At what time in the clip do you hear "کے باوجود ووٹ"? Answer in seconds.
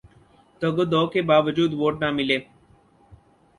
1.11-1.95